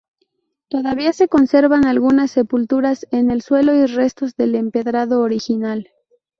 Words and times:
Todavía 0.67 1.13
se 1.13 1.27
conservan 1.27 1.85
algunas 1.85 2.31
sepulturas 2.31 3.05
en 3.11 3.29
el 3.29 3.43
suelo 3.43 3.75
y 3.75 3.85
restos 3.85 4.35
del 4.35 4.55
empedrado 4.55 5.21
original. 5.21 5.91